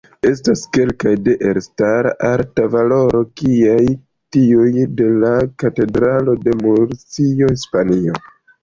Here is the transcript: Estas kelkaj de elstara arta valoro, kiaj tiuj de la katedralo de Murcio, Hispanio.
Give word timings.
Estas 0.27 0.61
kelkaj 0.77 1.11
de 1.27 1.35
elstara 1.49 2.13
arta 2.31 2.65
valoro, 2.77 3.21
kiaj 3.43 3.77
tiuj 4.37 4.67
de 5.03 5.13
la 5.27 5.37
katedralo 5.67 6.39
de 6.49 6.61
Murcio, 6.65 7.57
Hispanio. 7.59 8.23